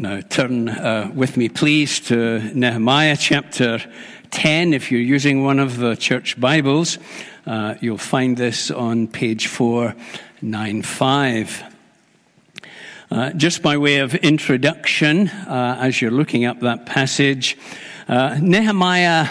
[0.00, 3.80] Now, turn uh, with me, please, to Nehemiah chapter
[4.30, 4.72] 10.
[4.72, 7.00] If you're using one of the church Bibles,
[7.48, 11.64] uh, you'll find this on page 495.
[13.10, 17.58] Uh, just by way of introduction, uh, as you're looking up that passage,
[18.06, 19.28] uh, Nehemiah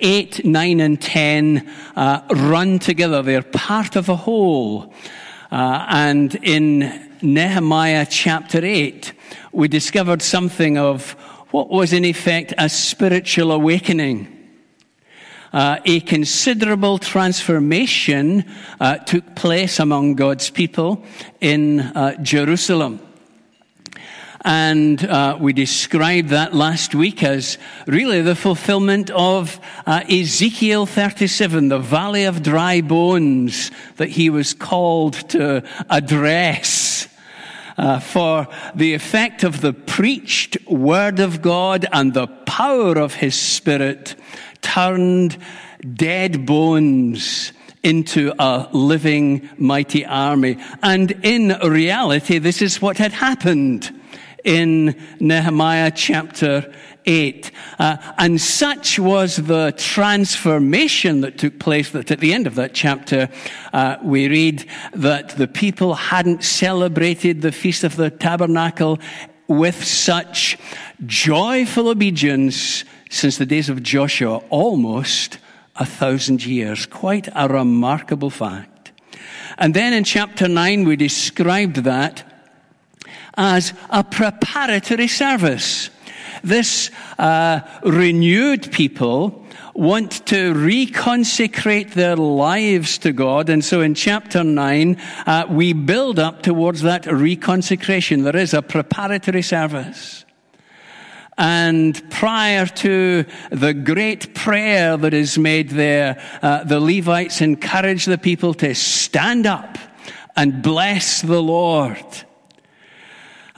[0.00, 1.66] 8, 9, and 10
[1.96, 3.22] uh, run together.
[3.22, 4.92] They're part of a whole.
[5.50, 9.12] and in Nehemiah chapter 8,
[9.52, 11.10] we discovered something of
[11.50, 14.36] what was in effect a spiritual awakening.
[15.52, 18.44] Uh, a considerable transformation
[18.78, 21.04] uh, took place among God's people
[21.40, 23.00] in uh, Jerusalem.
[24.42, 31.68] And uh, we described that last week as really the fulfillment of uh, Ezekiel 37,
[31.68, 37.09] the valley of dry bones that he was called to address
[37.76, 43.34] uh, for the effect of the preached word of God and the power of his
[43.34, 44.14] spirit
[44.60, 45.36] turned
[45.94, 50.58] dead bones into a living mighty army.
[50.82, 53.90] And in reality, this is what had happened
[54.44, 56.72] in Nehemiah chapter
[57.06, 57.50] 8.
[57.78, 62.74] Uh, and such was the transformation that took place that at the end of that
[62.74, 63.28] chapter,
[63.72, 68.98] uh, we read that the people hadn't celebrated the Feast of the Tabernacle
[69.48, 70.56] with such
[71.06, 75.38] joyful obedience since the days of Joshua, almost
[75.76, 76.86] a thousand years.
[76.86, 78.92] Quite a remarkable fact.
[79.58, 82.24] And then in chapter 9, we described that
[83.36, 85.90] as a preparatory service.
[86.42, 93.48] This uh, renewed people want to reconsecrate their lives to God.
[93.48, 98.24] And so in chapter 9, uh, we build up towards that reconsecration.
[98.24, 100.24] There is a preparatory service.
[101.38, 108.18] And prior to the great prayer that is made there, uh, the Levites encourage the
[108.18, 109.78] people to stand up
[110.36, 112.04] and bless the Lord.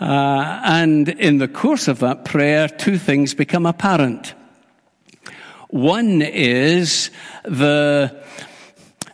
[0.02, 4.34] Uh, and in the course of that prayer, two things become apparent.
[5.68, 7.12] One is
[7.44, 8.20] the,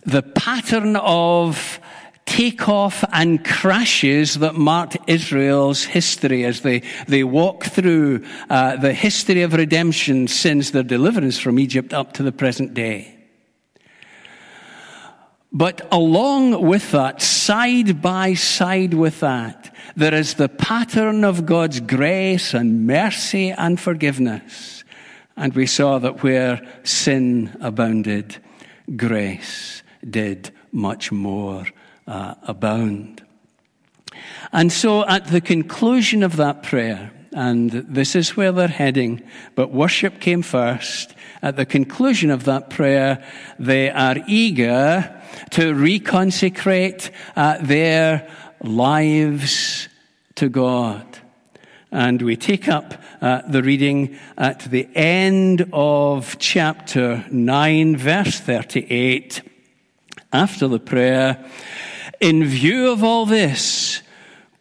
[0.06, 1.78] the pattern of
[2.24, 9.42] takeoff and crashes that marked Israel's history as they, they walk through uh, the history
[9.42, 13.14] of redemption since their deliverance from Egypt up to the present day.
[15.52, 21.80] But along with that, side by side with that, there is the pattern of God's
[21.80, 24.84] grace and mercy and forgiveness.
[25.36, 28.36] And we saw that where sin abounded,
[28.94, 31.66] grace did much more
[32.06, 33.24] uh, abound.
[34.52, 39.20] And so at the conclusion of that prayer, and this is where they're heading,
[39.56, 41.12] but worship came first.
[41.42, 43.24] At the conclusion of that prayer,
[43.58, 48.28] they are eager to reconsecrate uh, their
[48.62, 49.88] lives
[50.36, 51.04] to God.
[51.90, 59.42] And we take up uh, the reading at the end of chapter 9, verse 38,
[60.32, 61.44] after the prayer.
[62.20, 64.02] In view of all this,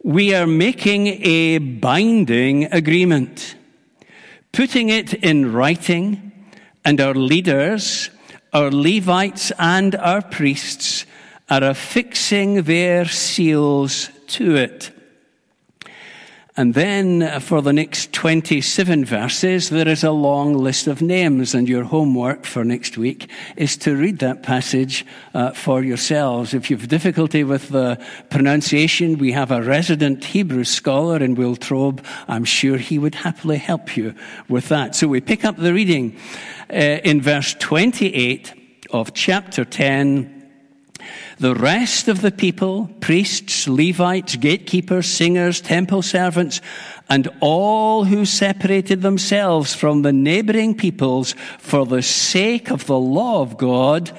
[0.02, 3.56] we are making a binding agreement,
[4.52, 6.32] putting it in writing,
[6.84, 8.10] and our leaders
[8.52, 11.04] our Levites and our priests
[11.50, 14.90] are affixing their seals to it.
[16.58, 21.68] And then for the next 27 verses, there is a long list of names, and
[21.68, 26.54] your homework for next week is to read that passage uh, for yourselves.
[26.54, 32.04] If you've difficulty with the pronunciation, we have a resident Hebrew scholar in Wiltrobe.
[32.26, 34.16] I'm sure he would happily help you
[34.48, 34.96] with that.
[34.96, 36.18] So we pick up the reading
[36.70, 38.52] uh, in verse 28
[38.90, 40.37] of chapter 10.
[41.38, 46.60] The rest of the people, priests, Levites, gatekeepers, singers, temple servants,
[47.08, 53.40] and all who separated themselves from the neighboring peoples for the sake of the law
[53.40, 54.10] of God,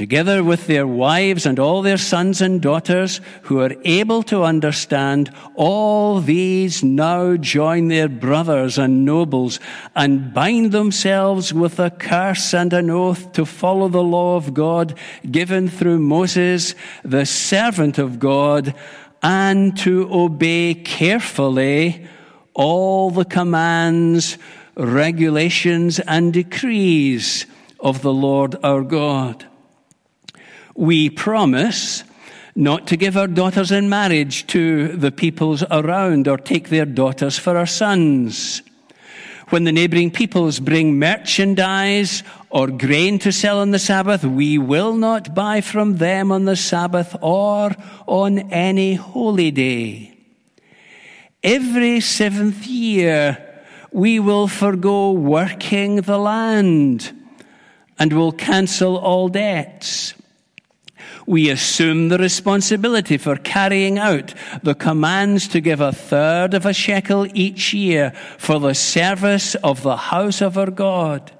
[0.00, 5.30] together with their wives and all their sons and daughters who are able to understand,
[5.54, 9.60] all these now join their brothers and nobles
[9.94, 14.96] and bind themselves with a curse and an oath to follow the law of God
[15.30, 16.74] given through Moses,
[17.04, 18.74] the servant of God,
[19.22, 22.06] and to obey carefully
[22.54, 24.38] all the commands,
[24.76, 27.44] regulations, and decrees
[27.78, 29.44] of the Lord our God
[30.74, 32.04] we promise
[32.54, 37.38] not to give our daughters in marriage to the peoples around or take their daughters
[37.38, 38.62] for our sons.
[39.50, 44.94] When the neighboring peoples bring merchandise or grain to sell on the Sabbath, we will
[44.94, 47.72] not buy from them on the Sabbath or
[48.06, 50.16] on any holy day.
[51.42, 57.10] Every seventh year, we will forego working the land
[57.98, 60.14] and will cancel all debts.
[61.26, 66.72] We assume the responsibility for carrying out the commands to give a third of a
[66.72, 71.32] shekel each year for the service of the house of our God,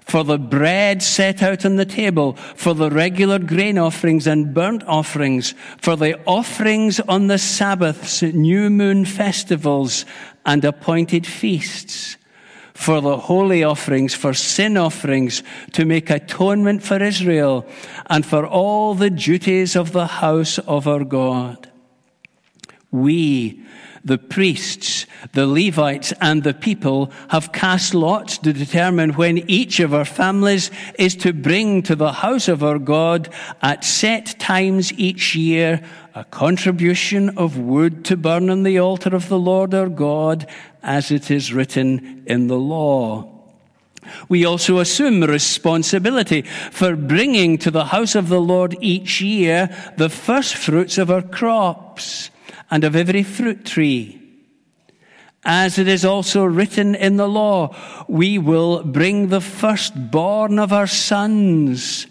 [0.00, 4.82] for the bread set out on the table, for the regular grain offerings and burnt
[4.84, 10.04] offerings, for the offerings on the Sabbaths, new moon festivals,
[10.44, 12.16] and appointed feasts
[12.74, 15.42] for the holy offerings, for sin offerings,
[15.72, 17.66] to make atonement for Israel,
[18.06, 21.70] and for all the duties of the house of our God.
[22.90, 23.62] We,
[24.04, 29.94] the priests, the Levites, and the people have cast lots to determine when each of
[29.94, 33.28] our families is to bring to the house of our God
[33.62, 35.82] at set times each year
[36.14, 40.46] a contribution of wood to burn on the altar of the Lord our God,
[40.82, 43.28] as it is written in the law.
[44.28, 50.10] We also assume responsibility for bringing to the house of the Lord each year the
[50.10, 52.30] first fruits of our crops
[52.70, 54.18] and of every fruit tree.
[55.44, 57.74] As it is also written in the law,
[58.06, 62.06] we will bring the firstborn of our sons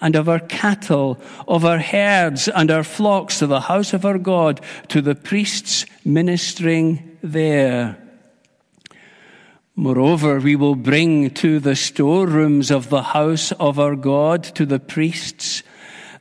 [0.00, 4.18] and of our cattle, of our herds and our flocks to the house of our
[4.18, 7.96] God, to the priests ministering there.
[9.74, 14.80] Moreover, we will bring to the storerooms of the house of our God, to the
[14.80, 15.62] priests,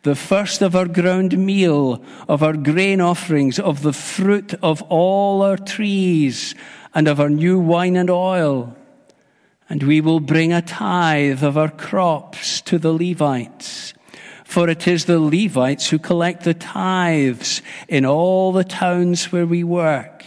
[0.04, 5.42] the first of our ground meal, of our grain offerings, of the fruit of all
[5.42, 6.54] our trees,
[6.94, 8.77] and of our new wine and oil
[9.70, 13.94] and we will bring a tithe of our crops to the Levites.
[14.44, 19.64] For it is the Levites who collect the tithes in all the towns where we
[19.64, 20.26] work.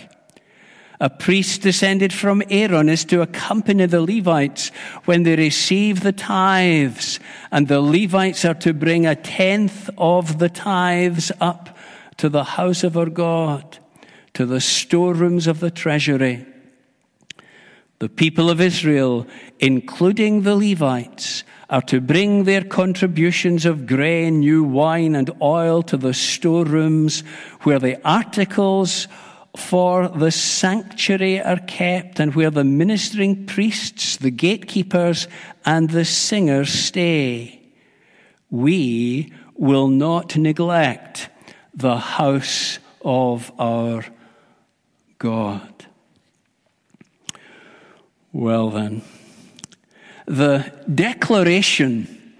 [1.02, 4.70] A priest descended from Aaron is to accompany the Levites
[5.06, 7.18] when they receive the tithes,
[7.50, 11.74] and the Levites are to bring a tenth of the tithes up
[12.18, 13.78] to the house of our God,
[14.34, 16.44] to the storerooms of the treasury.
[18.00, 19.26] The people of Israel,
[19.58, 25.98] including the Levites, are to bring their contributions of grain, new wine, and oil to
[25.98, 27.20] the storerooms
[27.62, 29.06] where the articles
[29.54, 35.28] for the sanctuary are kept and where the ministering priests, the gatekeepers,
[35.66, 37.60] and the singers stay.
[38.48, 41.28] We will not neglect
[41.74, 44.06] the house of our
[45.18, 45.79] God.
[48.32, 49.02] Well, then,
[50.24, 52.36] the declaration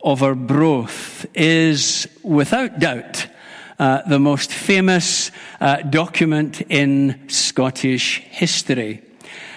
[0.00, 3.26] of our Arbroath is without doubt
[3.80, 9.02] uh, the most famous uh, document in Scottish history.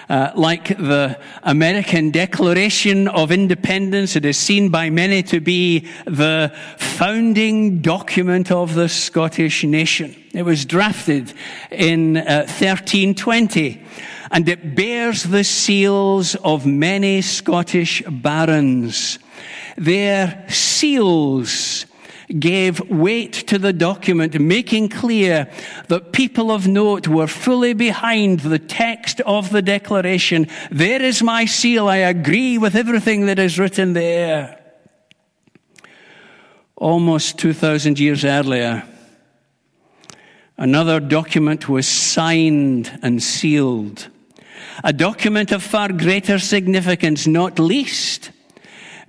[0.08, 6.52] Uh, like the American Declaration of Independence, it is seen by many to be the
[6.78, 10.16] founding document of the Scottish nation.
[10.34, 11.32] It was drafted
[11.70, 19.18] in 1320 uh, and it bears the seals of many Scottish barons.
[19.76, 21.86] Their seals
[22.38, 25.50] gave weight to the document, making clear
[25.88, 30.46] that people of note were fully behind the text of the declaration.
[30.70, 31.88] There is my seal.
[31.88, 34.60] I agree with everything that is written there.
[36.76, 38.84] Almost 2,000 years earlier,
[40.58, 44.08] another document was signed and sealed
[44.84, 48.30] a document of far greater significance, not least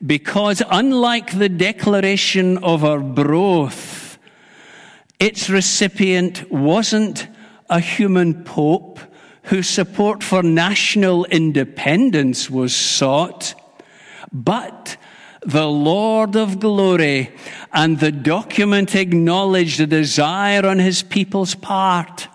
[0.05, 4.17] because unlike the declaration of our Arbroath,
[5.19, 7.27] its recipient wasn't
[7.69, 8.99] a human pope
[9.43, 13.53] whose support for national independence was sought,
[14.31, 14.95] but
[15.41, 17.31] the Lord of glory,
[17.73, 22.27] and the document acknowledged a desire on his people's part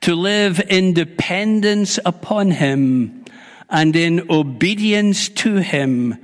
[0.00, 3.24] to live in dependence upon Him
[3.68, 6.16] and in obedience to Him,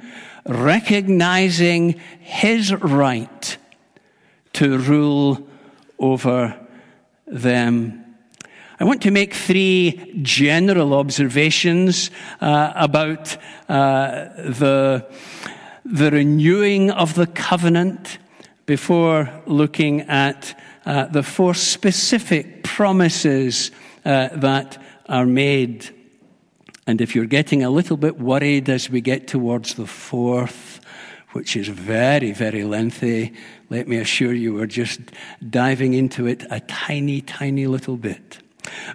[0.47, 3.57] recognizing His right
[4.55, 5.49] to rule
[5.99, 6.59] over
[7.27, 8.03] them.
[8.79, 12.11] I want to make three general observations
[12.41, 13.37] uh, about
[13.69, 15.07] uh, the,
[15.85, 18.19] the renewing of the covenant
[18.67, 23.71] before looking at uh, the four specific promises
[24.05, 25.95] uh, that are made.
[26.87, 30.81] And if you're getting a little bit worried as we get towards the fourth,
[31.33, 33.33] which is very, very lengthy,
[33.71, 35.01] let me assure you we're just
[35.49, 38.42] diving into it a tiny, tiny little bit.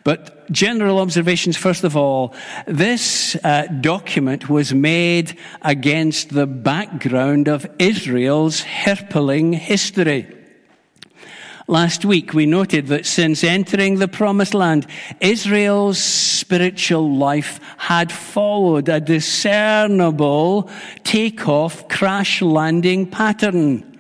[0.04, 2.34] But general observations, first of all,
[2.66, 10.34] this uh, document was made against the background of Israel's hirpling history.
[11.70, 14.88] Last week we noted that since entering the promised land,
[15.20, 20.70] Israel's spiritual life had followed a discernible
[21.04, 23.97] takeoff crash landing pattern.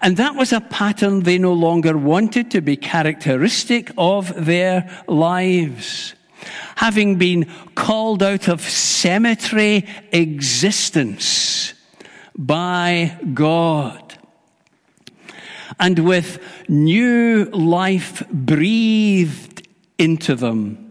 [0.00, 6.14] And that was a pattern they no longer wanted to be characteristic of their lives.
[6.76, 11.74] Having been called out of cemetery existence
[12.36, 14.18] by God.
[15.78, 19.66] And with new life breathed
[19.98, 20.85] into them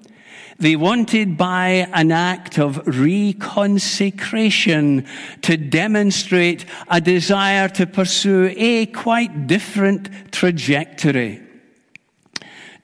[0.57, 5.05] they wanted by an act of reconsecration
[5.41, 11.41] to demonstrate a desire to pursue a quite different trajectory.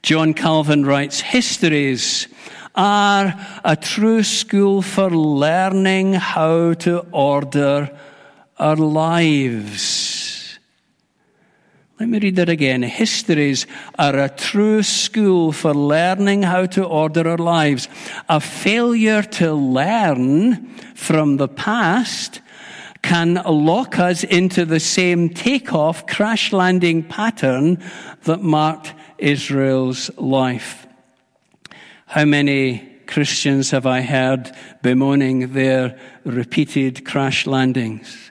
[0.03, 2.27] John Calvin writes, histories
[2.75, 7.97] are a true school for learning how to order
[8.57, 10.10] our lives.
[12.01, 12.81] Let me read that again.
[12.81, 13.67] Histories
[14.00, 17.88] are a true school for learning how to order our lives.
[18.27, 20.65] A failure to learn
[20.96, 22.41] from the past
[23.03, 27.77] can lock us into the same takeoff, crash landing pattern
[28.24, 30.88] that marked Israel's life.
[32.08, 38.30] How many Christians have I heard bemoaning their repeated crash landings?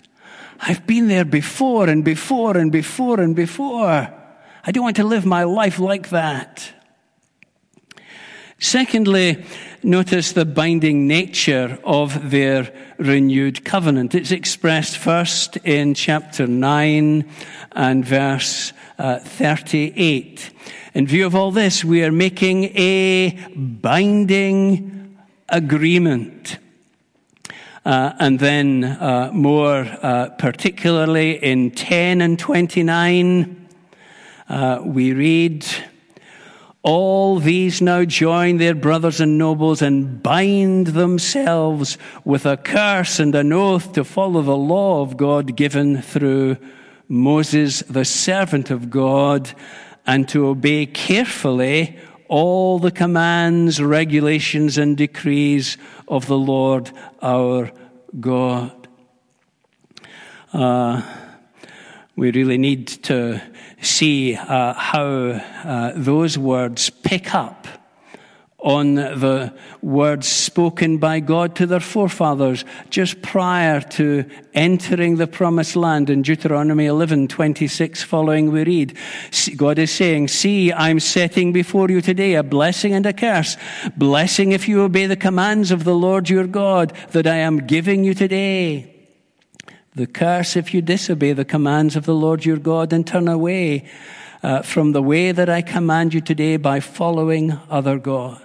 [0.62, 4.14] I've been there before and before and before and before.
[4.62, 6.72] I don't want to live my life like that.
[8.58, 9.42] Secondly,
[9.82, 14.14] notice the binding nature of their renewed covenant.
[14.14, 17.30] It's expressed first in chapter 9
[17.72, 20.50] and verse uh, 38.
[20.92, 25.16] In view of all this, we are making a binding
[25.48, 26.58] agreement.
[27.84, 33.68] Uh, and then uh, more uh, particularly in 10 and 29,
[34.50, 35.64] uh, we read,
[36.82, 43.34] All these now join their brothers and nobles and bind themselves with a curse and
[43.34, 46.58] an oath to follow the law of God given through
[47.08, 49.52] Moses, the servant of God,
[50.06, 51.98] and to obey carefully
[52.30, 57.72] all the commands, regulations, and decrees of the Lord our
[58.20, 58.86] God.
[60.52, 61.02] Uh,
[62.14, 63.42] we really need to
[63.82, 67.66] see uh, how uh, those words pick up
[68.62, 75.76] on the words spoken by God to their forefathers just prior to entering the promised
[75.76, 78.96] land in Deuteronomy 11, 26 following we read.
[79.56, 83.56] God is saying, see, I'm setting before you today a blessing and a curse.
[83.96, 88.04] Blessing if you obey the commands of the Lord your God that I am giving
[88.04, 88.96] you today.
[89.94, 93.88] The curse if you disobey the commands of the Lord your God and turn away
[94.42, 98.42] uh, from the way that I command you today by following other gods.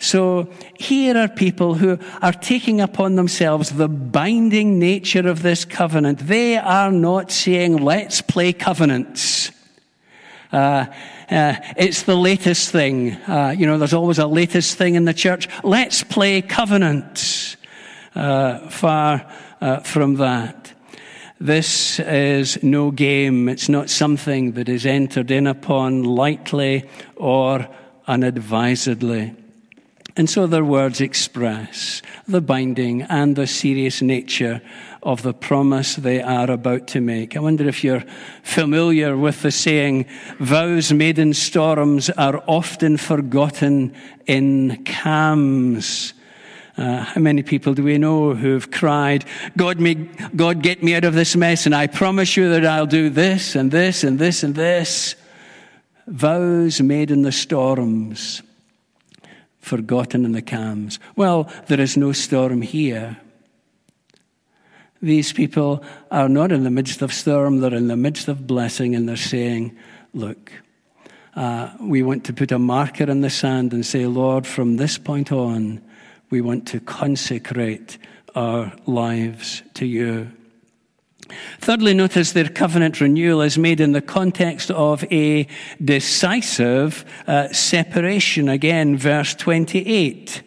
[0.00, 0.48] So
[0.78, 6.20] here are people who are taking upon themselves the binding nature of this covenant.
[6.20, 9.50] They are not saying, let's play covenants.
[10.52, 10.86] Uh,
[11.30, 13.12] uh, it's the latest thing.
[13.12, 15.48] Uh, you know, there's always a latest thing in the church.
[15.62, 17.56] Let's play covenants.
[18.14, 20.72] Uh, far uh, from that.
[21.38, 23.48] This is no game.
[23.48, 27.68] It's not something that is entered in upon lightly or
[28.08, 29.34] unadvisedly.
[30.16, 34.60] And so their words express the binding and the serious nature
[35.00, 37.36] of the promise they are about to make.
[37.36, 38.02] I wonder if you're
[38.42, 40.06] familiar with the saying,
[40.40, 43.94] vows made in storms are often forgotten
[44.26, 46.14] in calms.
[46.76, 49.24] Uh, how many people do we know who've cried,
[49.56, 49.78] God,
[50.34, 53.54] God, get me out of this mess, and I promise you that I'll do this
[53.54, 55.14] and this and this and this.
[56.08, 58.42] Vows made in the storms
[59.60, 60.98] forgotten in the calms.
[61.16, 63.18] Well, there is no storm here.
[65.02, 68.94] These people are not in the midst of storm, they're in the midst of blessing,
[68.94, 69.76] and they're saying,
[70.14, 70.50] Look,
[71.36, 74.98] uh, we want to put a marker in the sand and say, Lord, from this
[74.98, 75.82] point on,
[76.30, 77.98] we want to consecrate
[78.34, 80.32] our lives to you.
[81.60, 85.46] Thirdly, notice their covenant renewal is made in the context of a
[85.84, 88.48] decisive uh, separation.
[88.48, 90.42] Again, verse 28.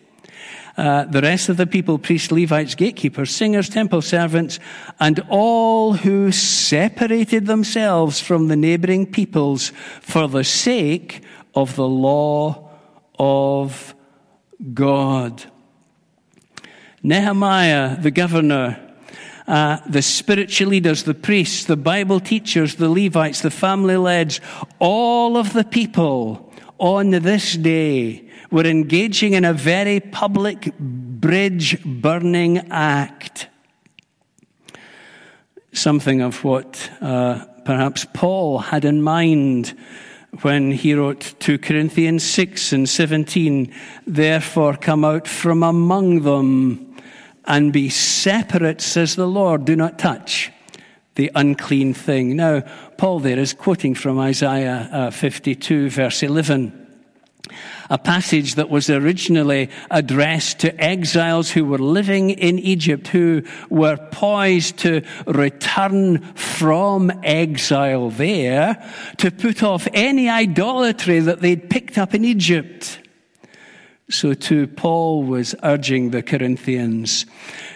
[0.78, 4.60] Uh, the rest of the people, priests, Levites, gatekeepers, singers, temple servants,
[5.00, 9.72] and all who separated themselves from the neighboring peoples
[10.02, 11.22] for the sake
[11.54, 12.70] of the law
[13.20, 13.94] of
[14.74, 15.44] God.
[17.04, 18.91] Nehemiah, the governor,
[19.52, 24.40] uh, the spiritual leaders, the priests, the Bible teachers, the Levites, the family leds,
[24.80, 32.60] all of the people on this day were engaging in a very public bridge burning
[32.72, 33.50] act.
[35.74, 39.78] Something of what uh, perhaps Paul had in mind
[40.44, 43.74] when he wrote 2 Corinthians 6 and 17,
[44.08, 46.91] Therefore come out from among them
[47.52, 49.66] and be separate, says the Lord.
[49.66, 50.50] Do not touch
[51.16, 52.38] the unclean thing.
[52.38, 52.62] Now,
[52.98, 56.78] Paul there is quoting from Isaiah uh, 52, verse 11
[57.90, 63.98] a passage that was originally addressed to exiles who were living in Egypt, who were
[64.12, 68.82] poised to return from exile there
[69.18, 73.01] to put off any idolatry that they'd picked up in Egypt.
[74.12, 77.26] So too, Paul was urging the Corinthians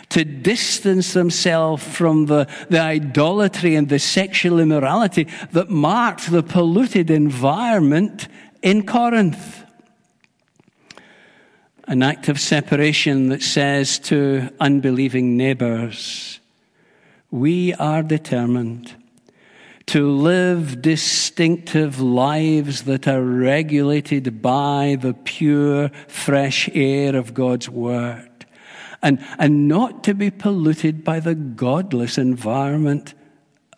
[0.09, 7.09] to distance themselves from the, the idolatry and the sexual immorality that marked the polluted
[7.09, 8.27] environment
[8.61, 9.63] in Corinth.
[11.87, 16.39] An act of separation that says to unbelieving neighbors,
[17.31, 18.93] we are determined
[19.87, 28.45] to live distinctive lives that are regulated by the pure, fresh air of God's Word,
[29.01, 33.13] and, and not to be polluted by the godless environment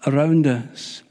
[0.06, 1.04] around us.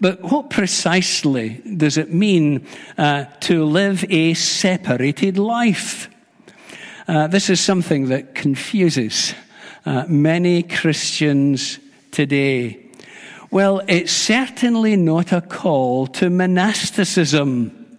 [0.00, 2.66] But what precisely does it mean
[2.98, 6.08] uh, to live a separated life?
[7.06, 9.34] Uh, this is something that confuses
[9.84, 11.78] uh, many Christians
[12.10, 12.86] today.
[13.52, 17.98] Well, it's certainly not a call to monasticism,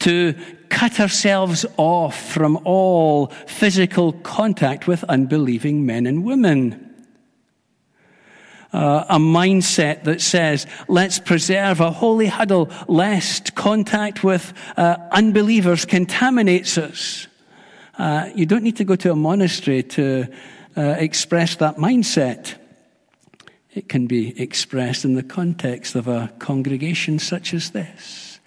[0.00, 0.34] to
[0.68, 6.90] cut ourselves off from all physical contact with unbelieving men and women
[8.72, 15.84] uh, a mindset that says, let's preserve a holy huddle lest contact with uh, unbelievers
[15.84, 17.26] contaminates us.
[17.98, 20.26] Uh, you don't need to go to a monastery to
[20.76, 22.59] uh, express that mindset.
[23.72, 28.40] It can be expressed in the context of a congregation such as this.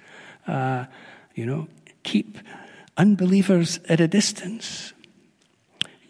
[0.47, 0.85] Uh,
[1.33, 1.67] you know,
[2.03, 2.37] keep
[2.97, 4.93] unbelievers at a distance.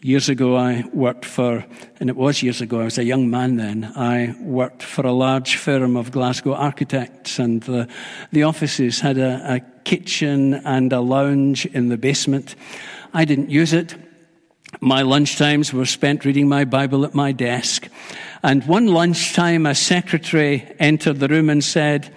[0.01, 1.63] Years ago, I worked for,
[1.99, 5.13] and it was years ago, I was a young man then, I worked for a
[5.13, 7.87] large firm of Glasgow architects, and the,
[8.33, 12.55] the offices had a, a kitchen and a lounge in the basement.
[13.13, 13.95] I didn't use it.
[14.81, 17.87] My lunchtimes were spent reading my Bible at my desk.
[18.43, 22.13] And one lunchtime, a secretary entered the room and said,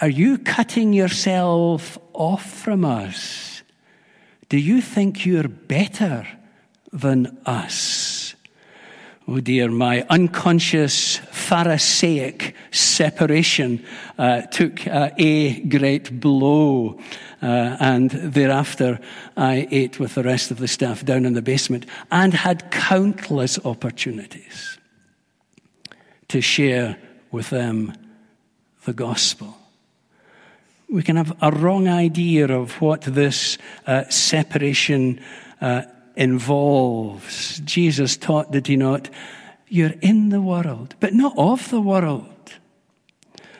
[0.00, 3.62] Are you cutting yourself off from us?
[4.48, 6.26] Do you think you're better
[6.92, 8.34] than us.
[9.28, 13.84] Oh dear, my unconscious Pharisaic separation
[14.18, 17.00] uh, took uh, a great blow.
[17.42, 19.00] Uh, and thereafter,
[19.36, 23.58] I ate with the rest of the staff down in the basement and had countless
[23.64, 24.75] opportunities
[26.28, 26.96] to share
[27.30, 27.92] with them
[28.84, 29.56] the gospel.
[30.88, 35.20] We can have a wrong idea of what this uh, separation
[35.60, 35.82] uh,
[36.14, 37.60] involves.
[37.60, 39.10] Jesus taught, did he not?
[39.68, 42.26] You're in the world, but not of the world.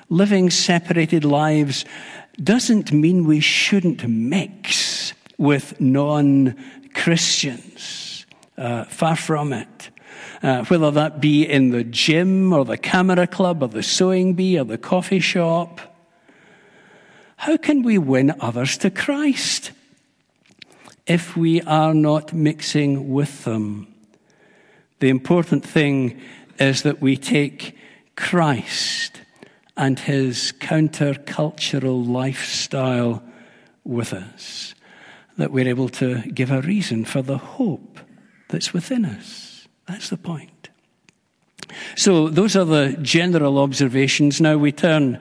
[0.09, 1.85] Living separated lives
[2.42, 6.55] doesn't mean we shouldn't mix with non
[6.94, 8.24] Christians.
[8.57, 9.90] Uh, far from it.
[10.42, 14.59] Uh, whether that be in the gym or the camera club or the sewing bee
[14.59, 15.81] or the coffee shop.
[17.37, 19.72] How can we win others to Christ?
[21.07, 23.87] if we are not mixing with them.
[24.99, 26.20] The important thing
[26.59, 27.77] is that we take
[28.16, 29.20] Christ
[29.77, 33.22] and his countercultural lifestyle
[33.85, 34.75] with us,
[35.37, 38.01] that we're able to give a reason for the hope
[38.49, 39.56] that's within us.
[39.87, 40.70] That's the point.
[41.96, 44.40] So, those are the general observations.
[44.40, 45.16] Now we turn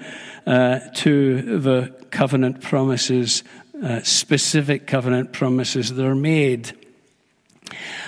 [0.46, 3.44] uh, to the covenant promises
[3.84, 6.74] uh, specific covenant promises that are made.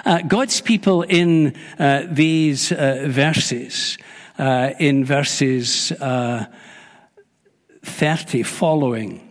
[0.06, 3.98] Uh, God's people in uh, these uh, verses,
[4.38, 6.46] uh, in verses uh,
[7.84, 9.24] 30 following,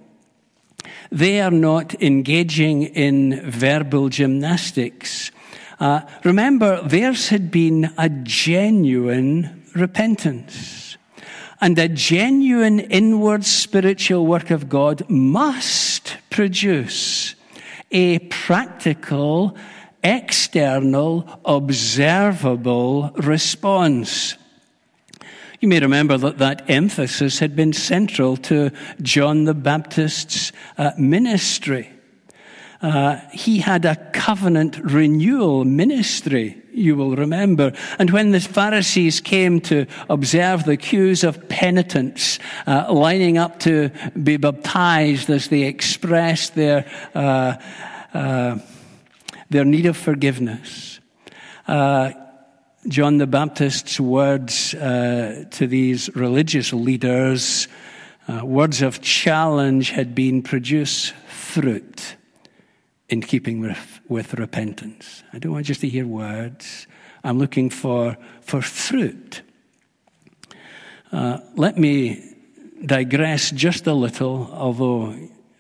[1.11, 5.31] they are not engaging in verbal gymnastics.
[5.79, 10.97] Uh, remember, theirs had been a genuine repentance.
[11.61, 17.35] And a genuine inward spiritual work of God must produce
[17.91, 19.57] a practical,
[20.03, 24.37] external, observable response.
[25.61, 31.91] You may remember that that emphasis had been central to John the Baptist's uh, ministry.
[32.83, 37.73] Uh, he had a covenant renewal ministry, you will remember.
[37.99, 43.91] And when the Pharisees came to observe the queues of penitents uh, lining up to
[44.23, 47.57] be baptized as they expressed their, uh,
[48.12, 48.59] uh
[49.49, 51.01] their need of forgiveness,
[51.69, 52.12] uh,
[52.89, 57.69] John the Baptist's words uh, to these religious leaders,
[58.43, 62.17] words of challenge, had been produce fruit
[63.09, 65.23] in keeping with, with repentance.
[65.33, 66.87] I don't want just to hear words.
[67.23, 69.42] I'm looking for, for fruit.
[71.12, 72.35] Uh, let me
[72.85, 75.14] digress just a little, although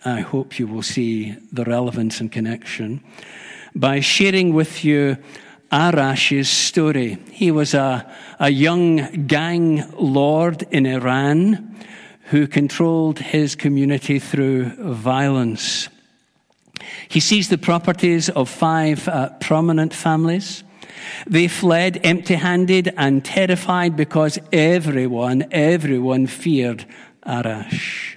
[0.04, 3.02] I hope you will see the relevance and connection,
[3.74, 5.16] by sharing with you
[5.72, 7.18] Arash's story.
[7.30, 11.76] He was a, a young gang lord in Iran
[12.30, 15.88] who controlled his community through violence.
[17.08, 20.64] He seized the properties of five uh, prominent families.
[21.26, 26.86] They fled empty handed and terrified because everyone, everyone feared
[27.26, 28.16] Arash.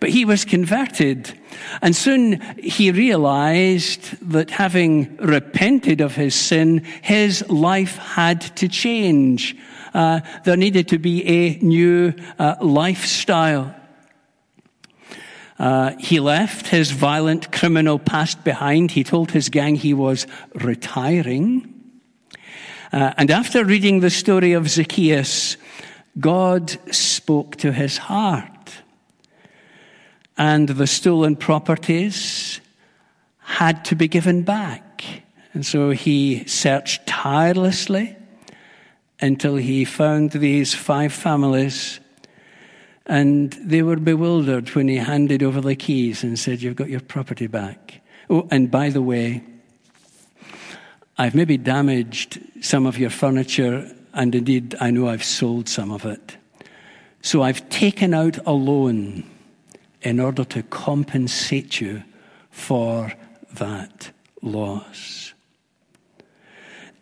[0.00, 1.32] But he was converted.
[1.80, 9.56] And soon he realized that having repented of his sin, his life had to change.
[9.94, 13.74] Uh, there needed to be a new uh, lifestyle.
[15.62, 18.90] Uh, he left his violent criminal past behind.
[18.90, 21.72] He told his gang he was retiring.
[22.92, 25.56] Uh, and after reading the story of Zacchaeus,
[26.18, 28.82] God spoke to his heart
[30.36, 32.60] and the stolen properties
[33.38, 35.04] had to be given back.
[35.54, 38.16] And so he searched tirelessly
[39.20, 42.00] until he found these five families.
[43.06, 47.00] And they were bewildered when he handed over the keys and said, You've got your
[47.00, 48.00] property back.
[48.30, 49.42] Oh, and by the way,
[51.18, 56.04] I've maybe damaged some of your furniture, and indeed, I know I've sold some of
[56.06, 56.36] it.
[57.20, 59.24] So I've taken out a loan
[60.02, 62.02] in order to compensate you
[62.50, 63.12] for
[63.54, 64.10] that
[64.42, 65.32] loss.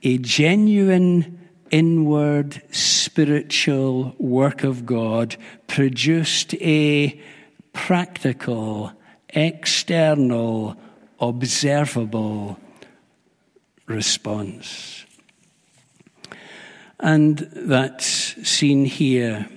[0.03, 1.40] A genuine
[1.71, 7.21] inward spiritual work of God produced a
[7.73, 8.93] practical,
[9.29, 10.77] external,
[11.21, 12.59] observable
[13.87, 15.05] response.
[16.99, 18.07] And that's
[18.49, 19.49] seen here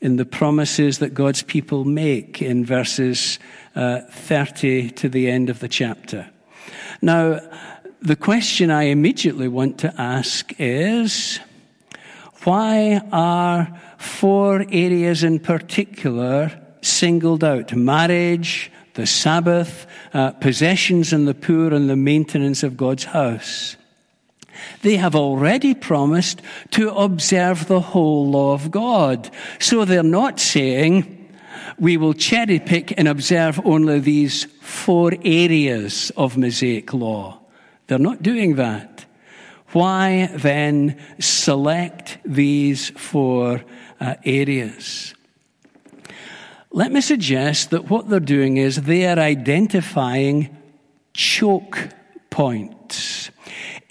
[0.00, 3.38] in the promises that God's people make in verses
[3.76, 6.28] uh, 30 to the end of the chapter.
[7.00, 7.40] Now,
[8.02, 11.38] the question I immediately want to ask is
[12.42, 17.72] why are four areas in particular singled out?
[17.72, 23.76] Marriage, the Sabbath, uh, possessions and the poor, and the maintenance of God's house.
[24.82, 29.30] They have already promised to observe the whole law of God.
[29.60, 31.30] So they're not saying,
[31.78, 37.41] we will cherry pick and observe only these four areas of Mosaic law.
[37.86, 39.04] They're not doing that.
[39.72, 43.62] Why then select these four
[44.00, 45.14] uh, areas?
[46.70, 50.56] Let me suggest that what they're doing is they are identifying
[51.12, 51.88] choke
[52.30, 53.30] points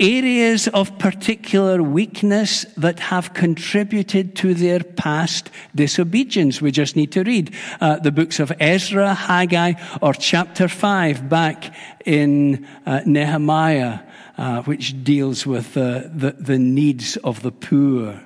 [0.02, 6.60] areas of particular weakness that have contributed to their past disobedience.
[6.62, 11.74] We just need to read uh, the books of Ezra, Haggai, or chapter 5 back
[12.04, 14.00] in uh, Nehemiah,
[14.38, 18.20] uh, which deals with the, the needs of the poor.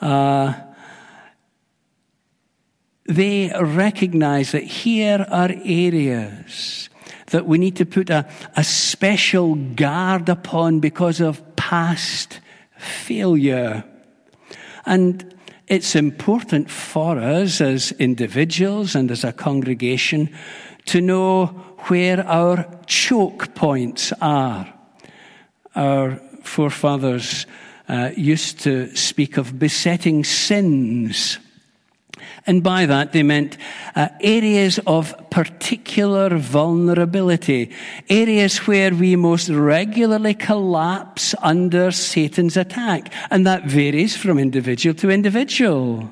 [0.00, 0.54] Uh,
[3.06, 6.88] they recognize that here are areas
[7.30, 12.40] that we need to put a, a special guard upon because of past
[12.76, 13.84] failure.
[14.86, 15.34] And
[15.66, 20.30] it's important for us as individuals and as a congregation
[20.86, 21.46] to know
[21.88, 24.72] where our choke points are.
[25.74, 27.46] Our forefathers
[27.88, 31.38] uh, used to speak of besetting sins.
[32.46, 33.56] And by that, they meant
[33.94, 37.70] uh, areas of particular vulnerability,
[38.08, 43.12] areas where we most regularly collapse under Satan's attack.
[43.30, 46.10] And that varies from individual to individual.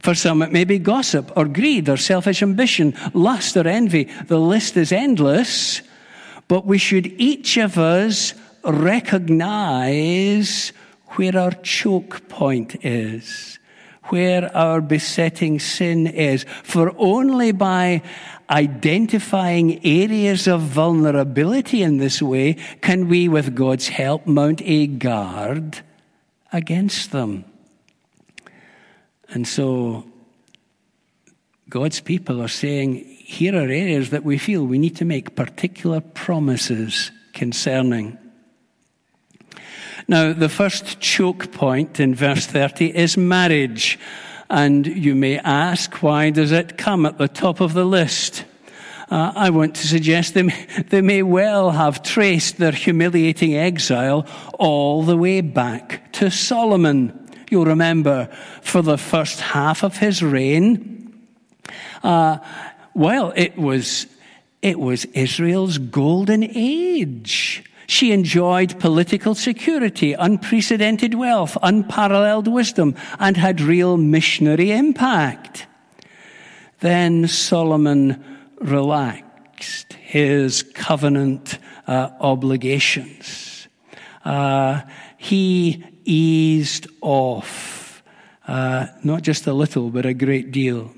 [0.00, 4.04] For some, it may be gossip or greed or selfish ambition, lust or envy.
[4.26, 5.82] The list is endless.
[6.46, 8.32] But we should each of us
[8.64, 10.72] recognize
[11.16, 13.57] where our choke point is,
[14.10, 16.44] where our besetting sin is.
[16.62, 18.02] For only by
[18.50, 25.80] identifying areas of vulnerability in this way can we, with God's help, mount a guard
[26.52, 27.44] against them.
[29.30, 30.06] And so,
[31.68, 36.00] God's people are saying, here are areas that we feel we need to make particular
[36.00, 38.16] promises concerning.
[40.10, 43.98] Now, the first choke point in verse 30 is marriage.
[44.48, 48.46] And you may ask, why does it come at the top of the list?
[49.10, 54.26] Uh, I want to suggest they may, they may well have traced their humiliating exile
[54.58, 57.28] all the way back to Solomon.
[57.50, 58.30] You'll remember
[58.62, 61.22] for the first half of his reign,
[62.02, 62.38] uh,
[62.94, 64.06] well, it was,
[64.62, 67.62] it was Israel's golden age.
[67.90, 75.66] She enjoyed political security, unprecedented wealth, unparalleled wisdom, and had real missionary impact.
[76.80, 78.22] Then Solomon
[78.60, 83.68] relaxed his covenant uh, obligations.
[84.22, 84.82] Uh,
[85.16, 88.02] he eased off,
[88.46, 90.92] uh, not just a little, but a great deal.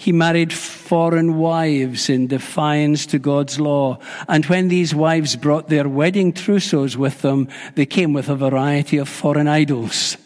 [0.00, 3.98] He married foreign wives in defiance to God's law.
[4.28, 8.98] And when these wives brought their wedding trousseaus with them, they came with a variety
[8.98, 10.16] of foreign idols.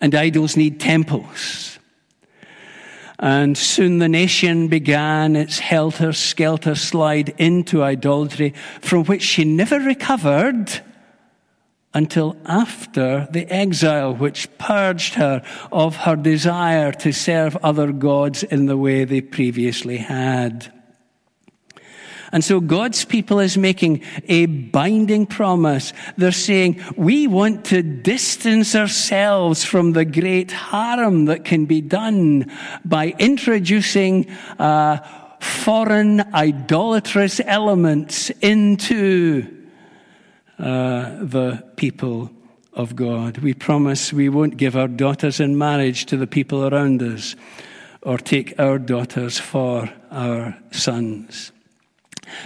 [0.00, 1.80] And idols need temples.
[3.18, 9.80] And soon the nation began its helter skelter slide into idolatry from which she never
[9.80, 10.80] recovered
[11.94, 18.66] until after the exile, which purged her of her desire to serve other gods in
[18.66, 20.72] the way they previously had.
[22.30, 25.94] And so God's people is making a binding promise.
[26.18, 32.50] They're saying, we want to distance ourselves from the great harm that can be done
[32.84, 34.98] by introducing uh,
[35.40, 39.57] foreign idolatrous elements into
[40.58, 42.30] uh, the people
[42.72, 43.38] of God.
[43.38, 47.34] We promise we won't give our daughters in marriage to the people around us
[48.02, 51.52] or take our daughters for our sons.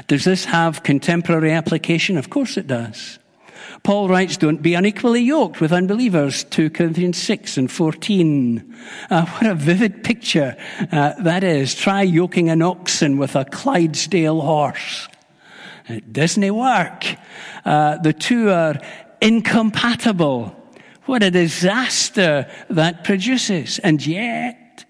[0.06, 2.16] Does this have contemporary application?
[2.16, 3.18] Of course it does.
[3.82, 8.76] Paul writes, Don't be unequally yoked with unbelievers, 2 Corinthians 6 and 14.
[9.10, 10.56] Uh, what a vivid picture
[10.92, 11.74] uh, that is.
[11.74, 15.08] Try yoking an oxen with a Clydesdale horse.
[15.88, 17.04] It doesn't work.
[17.64, 18.80] Uh, the two are
[19.20, 20.56] incompatible.
[21.06, 23.78] What a disaster that produces.
[23.80, 24.84] And yet,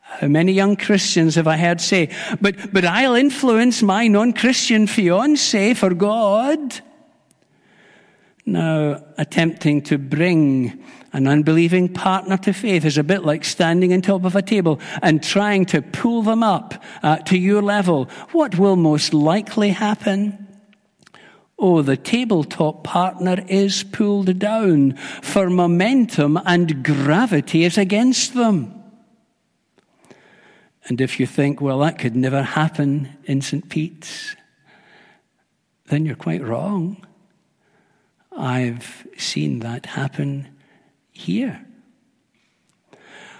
[0.00, 2.08] how many young Christians have I heard say,
[2.40, 6.80] but, but I'll influence my non-Christian fiance for God?
[8.46, 10.82] Now, attempting to bring
[11.16, 14.78] an unbelieving partner to faith is a bit like standing on top of a table
[15.00, 18.04] and trying to pull them up uh, to your level.
[18.32, 20.46] What will most likely happen?
[21.58, 28.74] Oh, the tabletop partner is pulled down, for momentum and gravity is against them.
[30.84, 33.66] And if you think, well, that could never happen in St.
[33.70, 34.36] Pete's,
[35.86, 37.06] then you're quite wrong.
[38.36, 40.48] I've seen that happen
[41.16, 41.64] here.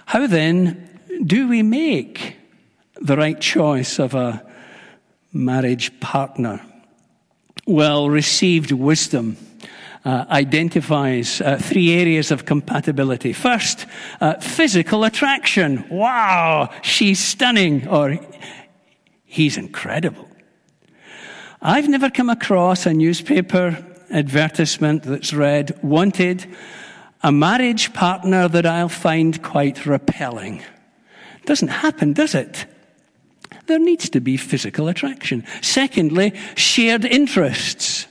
[0.05, 2.37] How then do we make
[3.01, 4.45] the right choice of a
[5.33, 6.61] marriage partner?
[7.65, 9.37] Well, received wisdom
[10.05, 13.33] uh, identifies uh, three areas of compatibility.
[13.33, 13.85] First,
[14.21, 15.85] uh, physical attraction.
[15.89, 18.17] Wow, she's stunning, or
[19.25, 20.29] he's incredible.
[21.61, 26.45] I've never come across a newspaper advertisement that's read, wanted
[27.23, 30.63] a marriage partner that I'll find quite repelling.
[31.45, 32.65] Doesn't happen, does it?
[33.67, 35.43] There needs to be physical attraction.
[35.61, 38.07] Secondly, shared interests.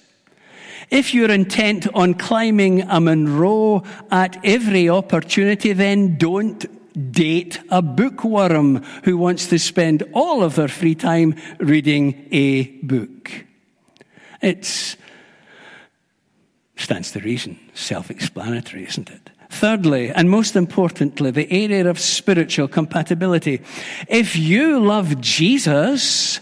[0.90, 6.64] If you're intent on climbing a Munro at every opportunity, then don't
[7.12, 13.44] date a bookworm who wants to spend all of their free time reading a book.
[14.40, 14.96] It
[16.76, 19.30] stands to reason, self-explanatory, isn't it?
[19.48, 23.62] Thirdly, and most importantly, the area of spiritual compatibility.
[24.08, 26.40] If you love Jesus,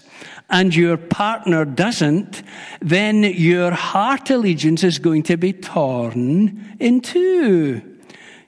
[0.51, 2.43] and your partner doesn't,
[2.81, 7.81] then your heart allegiance is going to be torn in two.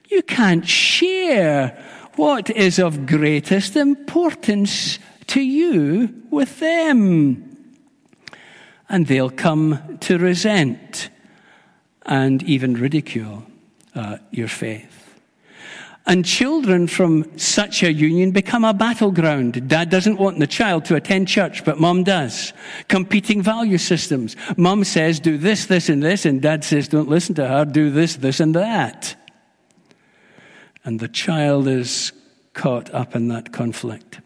[0.08, 1.76] You can't share
[2.16, 7.42] what is of greatest importance to you with them.
[8.88, 11.10] And they'll come to resent
[12.06, 13.44] and even ridicule
[13.94, 15.02] uh, your faith.
[16.08, 19.68] And children from such a union become a battleground.
[19.68, 22.52] Dad doesn't want the child to attend church, but mom does.
[22.86, 24.36] Competing value systems.
[24.56, 27.90] Mom says, do this, this, and this, and dad says, don't listen to her, do
[27.90, 29.16] this, this, and that.
[30.84, 32.12] And the child is
[32.52, 34.20] caught up in that conflict.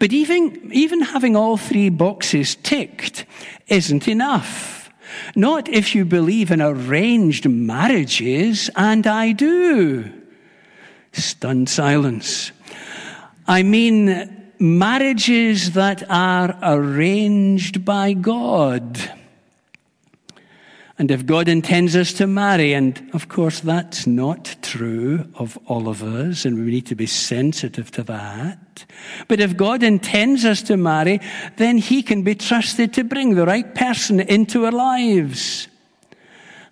[0.00, 3.24] But even, even having all three boxes ticked
[3.68, 4.75] isn't enough.
[5.34, 10.10] Not if you believe in arranged marriages, and I do.
[11.12, 12.52] Stunned silence.
[13.46, 19.15] I mean, marriages that are arranged by God.
[20.98, 25.88] And if God intends us to marry, and of course that's not true of all
[25.88, 28.86] of us, and we need to be sensitive to that.
[29.28, 31.20] But if God intends us to marry,
[31.58, 35.68] then He can be trusted to bring the right person into our lives.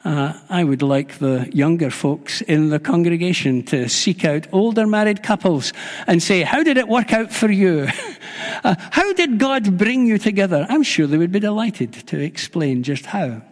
[0.07, 5.23] Uh, I would like the younger folks in the congregation to seek out older married
[5.23, 5.75] couples
[6.07, 7.89] and say, How did it work out for you?
[8.65, 10.67] uh, how did God bring you together?
[10.71, 13.43] I'm sure they would be delighted to explain just how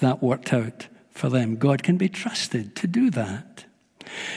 [0.00, 1.56] that worked out for them.
[1.56, 3.64] God can be trusted to do that.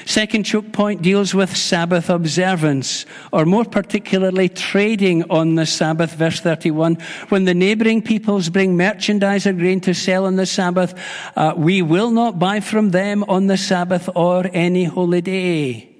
[0.05, 6.13] Second choke point deals with Sabbath observance, or more particularly trading on the Sabbath.
[6.13, 6.97] Verse 31.
[7.29, 10.93] When the neighboring peoples bring merchandise or grain to sell on the Sabbath,
[11.35, 15.90] uh, we will not buy from them on the Sabbath or any holy day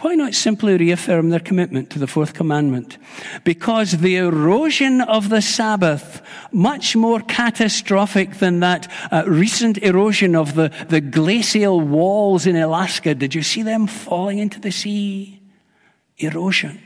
[0.00, 2.98] why not simply reaffirm their commitment to the fourth commandment?
[3.44, 6.20] Because the erosion of the Sabbath,
[6.52, 13.14] much more catastrophic than that uh, recent erosion of the, the glacial walls in Alaska,
[13.14, 15.40] did you see them falling into the sea?
[16.18, 16.80] Erosion.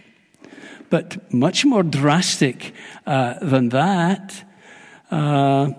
[0.88, 2.74] But much more drastic
[3.06, 4.44] uh, than that
[5.10, 5.70] uh,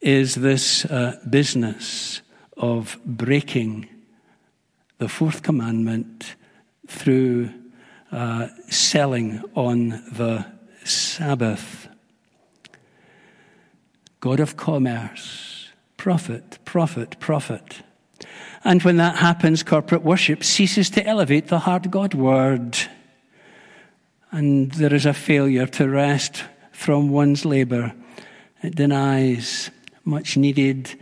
[0.00, 2.22] is this uh, business
[2.56, 3.88] of breaking
[5.02, 6.36] the fourth commandment
[6.86, 7.52] through
[8.12, 10.46] uh, selling on the
[10.84, 11.88] Sabbath.
[14.20, 17.82] God of commerce, profit, profit, profit.
[18.62, 22.78] And when that happens, corporate worship ceases to elevate the heart Godward.
[24.30, 27.92] And there is a failure to rest from one's labor.
[28.62, 29.68] It denies
[30.04, 30.96] much needed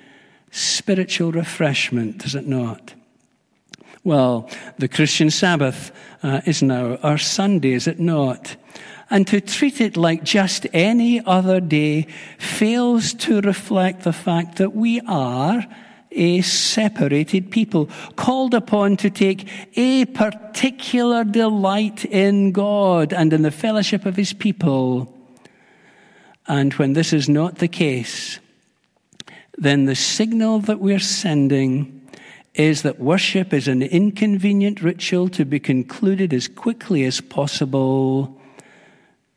[0.50, 2.94] spiritual refreshment, does it not?
[4.02, 8.56] Well, the Christian Sabbath uh, is now our Sunday, is it not?
[9.10, 12.06] And to treat it like just any other day
[12.38, 15.66] fails to reflect the fact that we are
[16.12, 23.50] a separated people, called upon to take a particular delight in God and in the
[23.50, 25.14] fellowship of His people.
[26.48, 28.40] And when this is not the case,
[29.56, 31.99] then the signal that we're sending
[32.54, 38.40] is that worship is an inconvenient ritual to be concluded as quickly as possible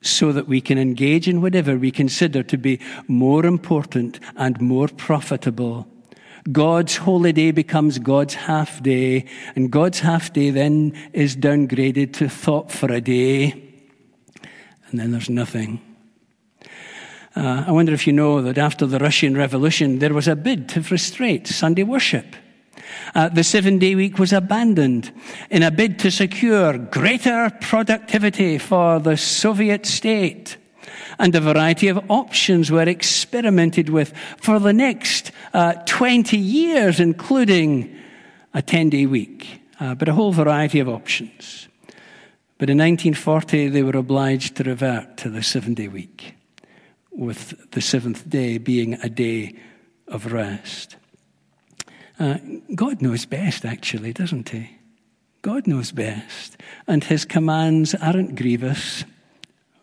[0.01, 4.87] so that we can engage in whatever we consider to be more important and more
[4.87, 5.87] profitable.
[6.51, 12.27] God's holy day becomes God's half day, and God's half day then is downgraded to
[12.27, 13.53] thought for a day,
[14.89, 15.79] and then there's nothing.
[17.35, 20.67] Uh, I wonder if you know that after the Russian Revolution, there was a bid
[20.69, 22.35] to frustrate Sunday worship.
[23.15, 25.11] Uh, the seven day week was abandoned
[25.49, 30.57] in a bid to secure greater productivity for the Soviet state.
[31.19, 37.95] And a variety of options were experimented with for the next uh, 20 years, including
[38.53, 41.67] a 10 day week, uh, but a whole variety of options.
[42.57, 46.35] But in 1940, they were obliged to revert to the seven day week,
[47.11, 49.55] with the seventh day being a day
[50.07, 50.95] of rest.
[52.23, 52.37] Uh,
[52.73, 54.69] God knows best, actually, doesn't He?
[55.41, 56.55] God knows best.
[56.87, 59.03] And His commands aren't grievous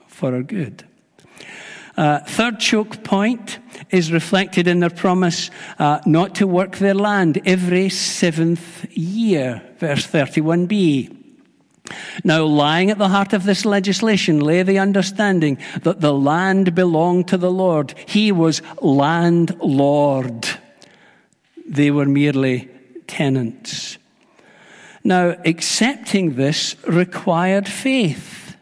[0.06, 0.84] for our good.
[1.98, 3.58] Uh, third choke point
[3.90, 10.06] is reflected in their promise uh, not to work their land every seventh year, verse
[10.06, 11.14] 31b.
[12.24, 17.28] Now, lying at the heart of this legislation lay the understanding that the land belonged
[17.28, 17.94] to the Lord.
[18.06, 20.48] He was landlord.
[21.70, 22.68] They were merely
[23.06, 23.96] tenants.
[25.02, 28.56] Now, accepting this required faith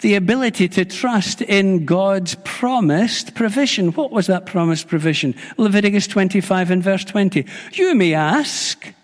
[0.00, 3.92] the ability to trust in God's promised provision.
[3.92, 5.34] What was that promised provision?
[5.56, 7.44] Leviticus 25 and verse 20.
[7.72, 8.94] You may ask,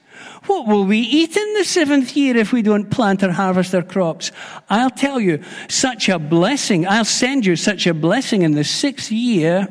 [0.47, 3.83] what will we eat in the seventh year if we don't plant or harvest our
[3.83, 4.31] crops?
[4.71, 9.11] I'll tell you, such a blessing, I'll send you such a blessing in the sixth
[9.11, 9.69] year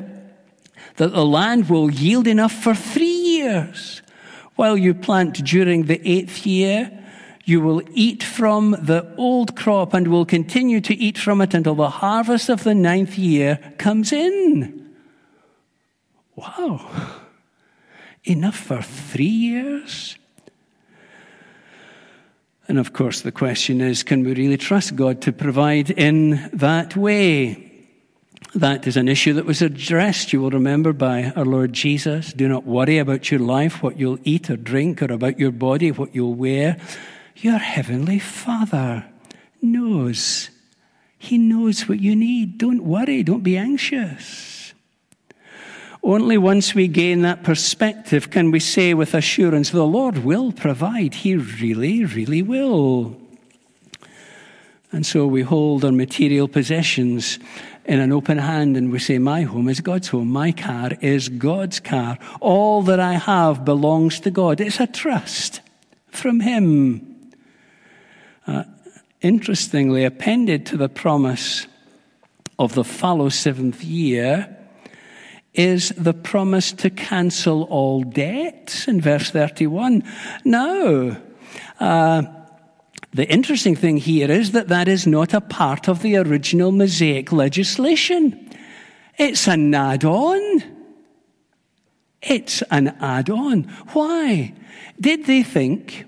[0.96, 3.13] that the land will yield enough for three
[3.44, 4.02] years.
[4.56, 6.90] While you plant during the eighth year,
[7.44, 11.74] you will eat from the old crop and will continue to eat from it until
[11.74, 14.94] the harvest of the ninth year comes in.
[16.36, 16.90] Wow.
[18.24, 20.16] Enough for three years?
[22.66, 26.96] And of course, the question is can we really trust God to provide in that
[26.96, 27.63] way?
[28.54, 32.32] That is an issue that was addressed, you will remember, by our Lord Jesus.
[32.32, 35.90] Do not worry about your life, what you'll eat or drink, or about your body,
[35.90, 36.76] what you'll wear.
[37.34, 39.06] Your heavenly Father
[39.60, 40.50] knows.
[41.18, 42.58] He knows what you need.
[42.58, 43.24] Don't worry.
[43.24, 44.72] Don't be anxious.
[46.04, 51.14] Only once we gain that perspective can we say with assurance, the Lord will provide.
[51.14, 53.16] He really, really will.
[54.92, 57.40] And so we hold our material possessions
[57.84, 60.28] in an open hand and we say, My home is God's home.
[60.28, 62.18] My car is God's car.
[62.40, 64.60] All that I have belongs to God.
[64.60, 65.60] It's a trust
[66.08, 67.32] from Him.
[68.46, 68.64] Uh,
[69.20, 71.66] interestingly, appended to the promise
[72.58, 74.56] of the fallow seventh year
[75.54, 80.02] is the promise to cancel all debts in verse 31.
[80.44, 81.16] Now,
[81.78, 82.22] uh,
[83.14, 87.30] the interesting thing here is that that is not a part of the original Mosaic
[87.30, 88.50] legislation.
[89.16, 90.64] It's an add on.
[92.20, 93.64] It's an add on.
[93.92, 94.52] Why?
[95.00, 96.06] Did they think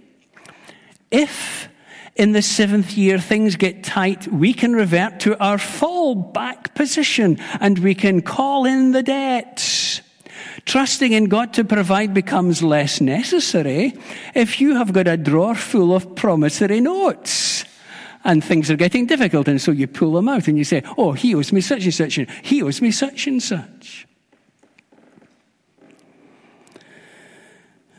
[1.13, 1.69] if
[2.17, 7.79] in the seventh year things get tight, we can revert to our fallback position and
[7.79, 10.01] we can call in the debts.
[10.67, 13.95] Trusting in God to provide becomes less necessary
[14.35, 17.65] if you have got a drawer full of promissory notes
[18.25, 21.13] and things are getting difficult and so you pull them out and you say, oh,
[21.13, 24.09] he owes me such and such and he owes me such and such.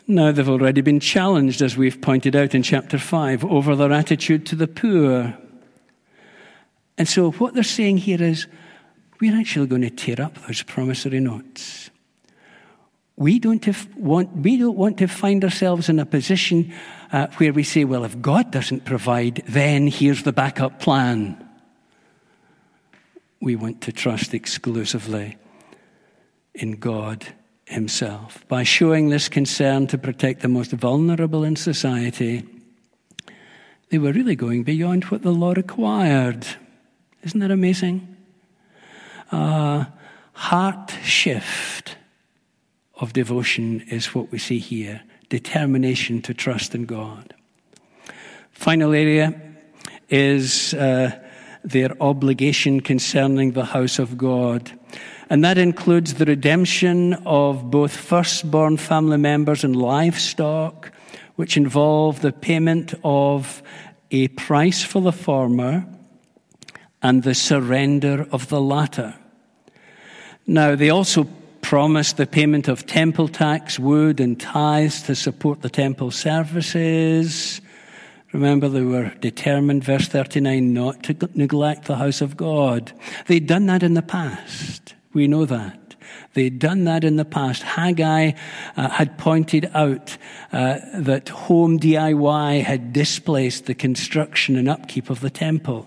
[0.10, 4.46] Now, they've already been challenged, as we've pointed out in chapter 5, over their attitude
[4.46, 5.38] to the poor.
[6.98, 8.48] And so, what they're saying here is,
[9.20, 11.90] we're actually going to tear up those promissory notes.
[13.18, 16.72] We don't, want, we don't want to find ourselves in a position
[17.12, 21.44] uh, where we say, well, if God doesn't provide, then here's the backup plan.
[23.42, 25.38] We want to trust exclusively
[26.54, 27.28] in God
[27.66, 28.48] himself.
[28.48, 32.44] By showing this concern to protect the most vulnerable in society,
[33.90, 36.46] they were really going beyond what the law required.
[37.24, 38.16] Isn't that amazing?
[39.32, 39.88] A
[40.34, 41.97] heart shift
[43.00, 47.34] of devotion is what we see here determination to trust in God.
[48.52, 49.34] Final area
[50.10, 51.12] is uh,
[51.64, 54.72] their obligation concerning the house of God.
[55.30, 60.92] And that includes the redemption of both firstborn family members and livestock,
[61.36, 63.62] which involve the payment of
[64.10, 65.86] a price for the former
[67.02, 69.14] and the surrender of the latter.
[70.48, 71.28] Now, they also
[71.68, 77.60] promised the payment of temple tax, wood, and tithes to support the temple services.
[78.32, 82.94] Remember, they were determined, verse 39, not to neglect the house of God.
[83.26, 84.96] They'd done that in the past.
[85.12, 85.98] We know that.
[86.36, 87.64] They'd done that in the past.
[87.64, 88.32] Haggai
[88.78, 90.18] uh, had pointed out
[90.54, 95.86] uh, that home DIY had displaced the construction and upkeep of the temple.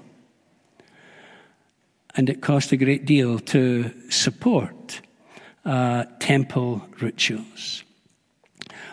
[2.17, 5.01] And it cost a great deal to support
[5.65, 7.85] uh, temple rituals.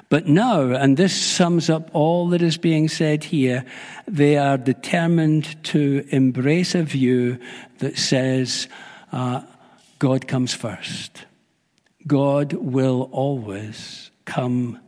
[0.10, 3.66] But now, and this sums up all that is being said here,
[4.08, 7.40] they are determined to embrace a view
[7.80, 8.70] that says,
[9.12, 9.42] uh,
[10.00, 11.26] God comes first.
[12.06, 14.80] God will always come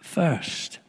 [0.00, 0.80] first.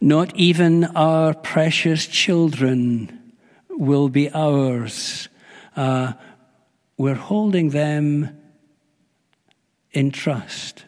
[0.00, 3.34] Not even our precious children
[3.68, 5.28] will be ours.
[5.76, 6.14] Uh,
[6.96, 8.37] we're holding them
[9.98, 10.84] in trust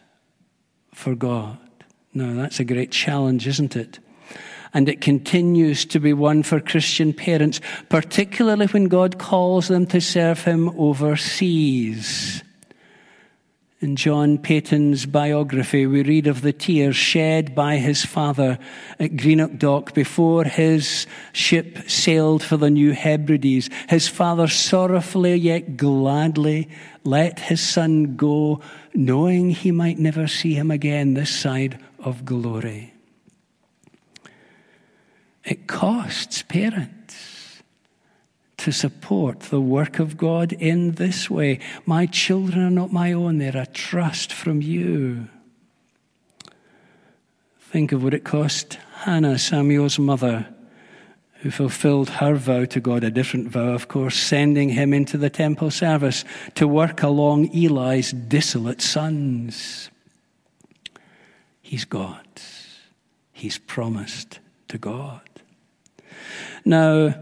[0.93, 1.57] for God.
[2.13, 3.99] Now, that's a great challenge, isn't it?
[4.73, 7.59] And it continues to be one for Christian parents,
[7.89, 12.41] particularly when God calls them to serve Him overseas.
[13.81, 18.59] In John Paton's biography, we read of the tears shed by his father
[18.99, 23.71] at Greenock Dock before his ship sailed for the New Hebrides.
[23.89, 26.69] His father sorrowfully yet gladly
[27.03, 28.61] let his son go,
[28.93, 32.93] knowing he might never see him again this side of glory.
[35.43, 37.40] It costs parents
[38.61, 41.57] to support the work of God in this way.
[41.83, 45.27] My children are not my own, they're a trust from you.
[47.59, 50.47] Think of what it cost Hannah, Samuel's mother,
[51.39, 55.31] who fulfilled her vow to God, a different vow, of course, sending him into the
[55.31, 59.89] temple service to work along Eli's dissolute sons.
[61.63, 62.77] He's God's.
[63.31, 65.27] He's promised to God.
[66.63, 67.15] Now,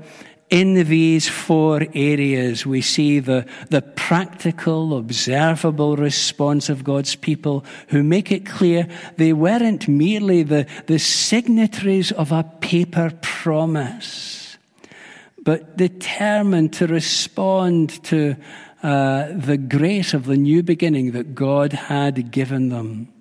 [0.49, 8.01] in these four areas, we see the, the practical, observable response of God's people who
[8.01, 8.87] make it clear
[9.17, 14.57] they weren't merely the, the signatories of a paper promise,
[15.43, 18.35] but determined to respond to
[18.81, 23.13] uh, the grace of the new beginning that God had given them.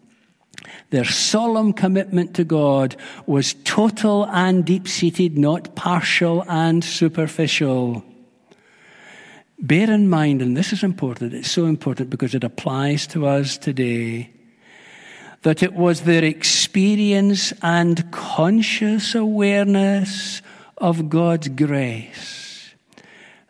[0.91, 2.97] Their solemn commitment to God
[3.27, 8.05] was total and deep seated, not partial and superficial.
[9.61, 13.59] Bear in mind, and this is important, it's so important because it applies to us
[13.59, 14.31] today,
[15.43, 20.43] that it was their experience and conscious awareness
[20.77, 22.75] of God's grace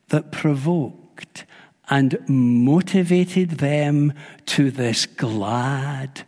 [0.08, 1.44] that provoked
[1.90, 4.12] and motivated them
[4.46, 6.24] to this glad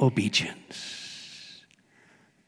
[0.00, 1.62] obedience.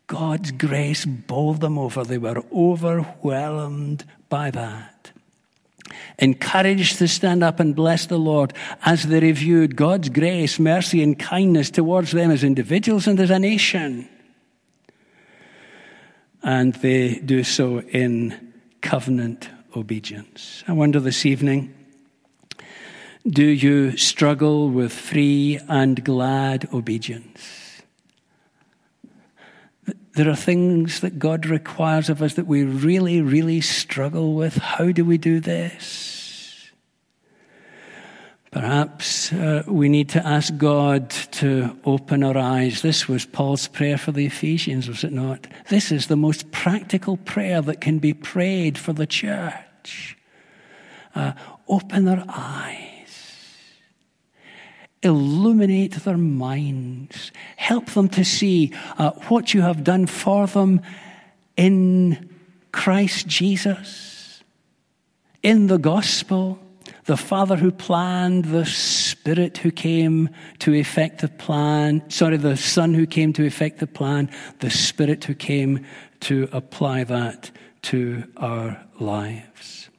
[0.06, 2.04] God's grace bowled them over.
[2.04, 5.12] They were overwhelmed by that.
[6.18, 8.52] Encouraged to stand up and bless the Lord
[8.84, 13.38] as they reviewed God's grace, mercy, and kindness towards them as individuals and as a
[13.38, 14.08] nation.
[16.42, 20.64] And they do so in covenant obedience.
[20.68, 21.74] I wonder this evening
[23.28, 27.82] do you struggle with free and glad obedience?
[30.14, 34.56] There are things that God requires of us that we really, really struggle with.
[34.56, 36.70] How do we do this?
[38.50, 42.82] Perhaps uh, we need to ask God to open our eyes.
[42.82, 45.46] This was Paul's prayer for the Ephesians, was it not?
[45.70, 50.18] This is the most practical prayer that can be prayed for the church.
[51.14, 51.32] Uh,
[51.66, 53.01] open our eyes
[55.02, 60.80] illuminate their minds, help them to see uh, what you have done for them
[61.56, 62.30] in
[62.72, 64.42] Christ Jesus,
[65.42, 66.58] in the gospel,
[67.04, 70.30] the Father who planned, the Spirit who came
[70.60, 74.30] to effect the plan, sorry, the Son who came to effect the plan,
[74.60, 75.84] the Spirit who came
[76.20, 77.50] to apply that
[77.82, 79.90] to our lives.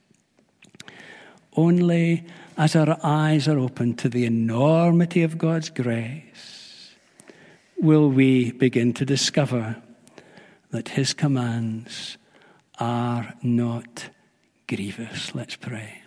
[1.55, 2.25] Only
[2.57, 6.95] as our eyes are opened to the enormity of God's grace,
[7.79, 9.81] will we begin to discover
[10.71, 12.17] that His commands
[12.79, 14.09] are not
[14.67, 15.35] grievous.
[15.35, 16.01] Let's pray.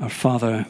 [0.00, 0.66] Our Father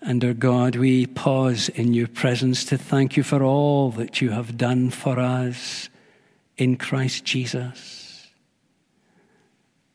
[0.00, 4.30] and our God, we pause in your presence to thank you for all that you
[4.30, 5.90] have done for us
[6.56, 8.07] in Christ Jesus.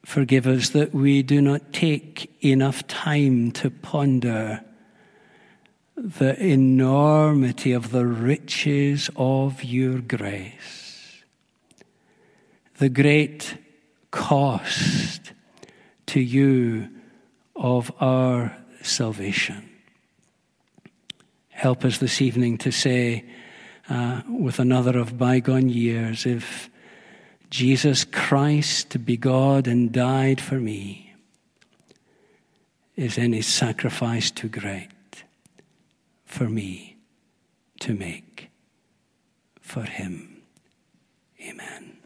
[0.06, 4.64] Forgive us that we do not take enough time to ponder
[5.96, 11.24] the enormity of the riches of your grace,
[12.78, 13.58] the great
[14.12, 15.32] cost
[16.08, 16.90] to you
[17.56, 19.70] of our salvation.
[21.50, 23.24] Help us this evening to say,
[23.90, 26.70] uh, with another of bygone years, if
[27.54, 31.14] Jesus Christ to be God and died for me,
[32.96, 34.90] is any sacrifice too great
[36.26, 36.98] for me
[37.80, 38.50] to make
[39.62, 40.42] for him?
[41.48, 42.03] Amen.